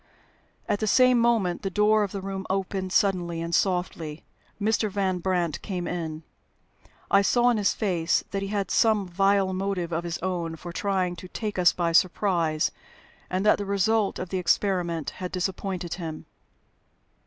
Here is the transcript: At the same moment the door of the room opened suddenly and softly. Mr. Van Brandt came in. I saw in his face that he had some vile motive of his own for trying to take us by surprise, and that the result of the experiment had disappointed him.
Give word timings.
At 0.67 0.79
the 0.79 0.87
same 0.87 1.19
moment 1.19 1.61
the 1.61 1.69
door 1.69 2.01
of 2.01 2.11
the 2.11 2.21
room 2.23 2.47
opened 2.49 2.91
suddenly 2.91 3.39
and 3.39 3.53
softly. 3.53 4.23
Mr. 4.59 4.89
Van 4.89 5.19
Brandt 5.19 5.61
came 5.61 5.87
in. 5.87 6.23
I 7.11 7.21
saw 7.21 7.51
in 7.51 7.57
his 7.57 7.75
face 7.75 8.23
that 8.31 8.41
he 8.41 8.47
had 8.47 8.71
some 8.71 9.07
vile 9.07 9.53
motive 9.53 9.91
of 9.93 10.03
his 10.03 10.17
own 10.23 10.55
for 10.55 10.73
trying 10.73 11.15
to 11.17 11.27
take 11.27 11.59
us 11.59 11.71
by 11.71 11.91
surprise, 11.91 12.71
and 13.29 13.45
that 13.45 13.59
the 13.59 13.65
result 13.67 14.17
of 14.17 14.29
the 14.29 14.39
experiment 14.39 15.11
had 15.21 15.31
disappointed 15.31 15.93
him. 15.93 16.25